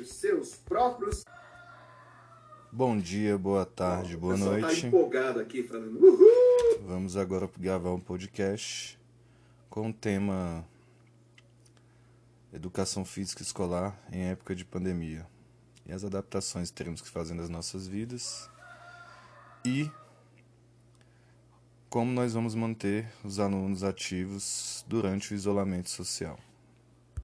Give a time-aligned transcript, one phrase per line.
[0.00, 1.24] os seus próprios.
[2.70, 4.82] Bom dia, boa tarde, boa o tá noite.
[4.82, 6.80] Tá empolgado aqui falando uhul.
[6.82, 8.98] Vamos agora gravar um podcast
[9.68, 10.64] com o tema
[12.52, 15.26] Educação Física Escolar em época de pandemia
[15.86, 18.48] e as adaptações que teremos que fazer nas nossas vidas
[19.64, 19.90] e
[21.90, 26.38] como nós vamos manter os alunos ativos durante o isolamento social.